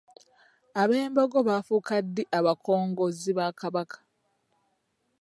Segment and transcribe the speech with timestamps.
[0.81, 3.97] Abembogo baafuuka ddi abakongozzi ba Kabaka?